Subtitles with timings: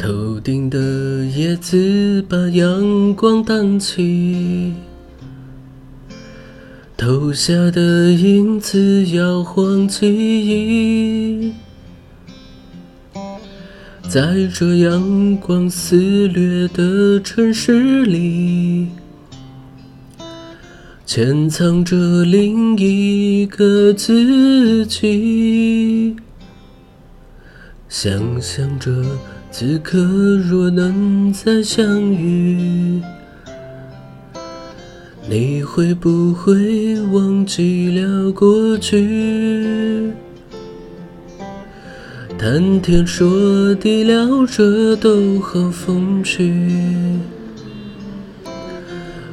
[0.00, 4.72] 头顶的叶子把阳光挡起，
[6.96, 11.52] 投下的影子摇晃记忆，
[14.08, 15.96] 在这阳光肆
[16.28, 18.88] 虐的城市里，
[21.04, 26.16] 潜藏着另一个自己，
[27.86, 29.04] 想象着。
[29.52, 33.02] 此刻若能再相遇，
[35.28, 40.12] 你会不会忘记了过去？
[42.38, 46.54] 谈天说地聊着都好风趣，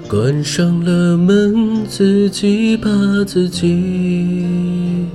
[0.10, 2.90] 关上了门自己怕
[3.26, 5.06] 自己。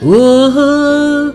[0.00, 1.34] 我。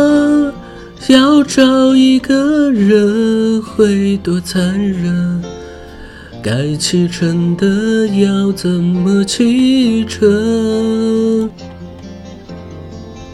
[1.11, 5.43] 要找一个人会多残忍，
[6.41, 11.49] 该启程的要怎么启程？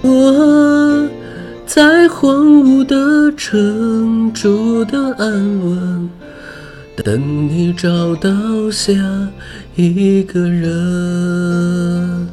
[0.02, 1.08] 我
[1.68, 6.10] 在荒芜的城住的安稳，
[6.96, 8.32] 等你找到
[8.72, 8.92] 下
[9.76, 12.28] 一个人。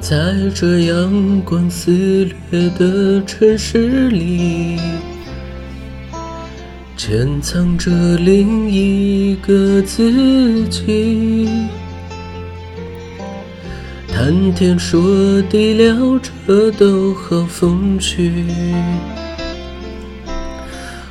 [0.00, 0.16] 在
[0.54, 1.90] 这阳光肆
[2.50, 4.78] 虐的城市里，
[6.96, 11.48] 潜藏着另一个自己。
[14.06, 18.44] 谈天说地聊着都好风趣，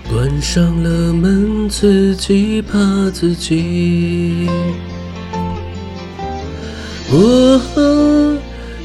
[0.09, 2.77] 关上了门自己怕
[3.11, 4.47] 自己。
[7.11, 8.26] 我。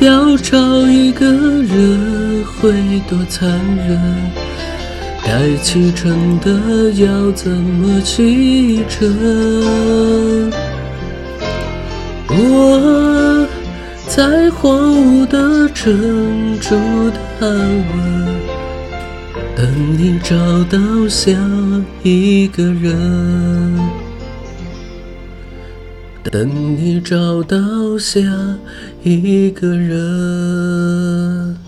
[0.00, 2.72] 要找一个人会
[3.08, 3.98] 多残忍，
[5.24, 10.52] 该启程的要怎么启程？
[12.28, 13.44] 我
[14.06, 15.92] 在荒芜的城
[16.60, 16.76] 住
[17.10, 17.96] 的安稳，
[19.56, 19.66] 等
[19.98, 20.36] 你找
[20.70, 20.78] 到
[21.08, 21.32] 下
[22.04, 24.07] 一个人。
[26.30, 27.56] 等你找到
[27.98, 28.20] 下
[29.02, 31.67] 一个人。